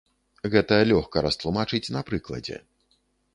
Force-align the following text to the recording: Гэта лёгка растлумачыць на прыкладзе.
Гэта 0.53 0.77
лёгка 0.91 1.23
растлумачыць 1.27 1.83
на 1.97 2.01
прыкладзе. 2.09 2.57